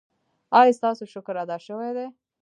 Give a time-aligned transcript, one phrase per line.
[0.59, 2.07] ایا ستاسو شکر ادا شوی دی؟